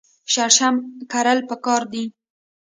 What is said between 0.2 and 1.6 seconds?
شړشم کرل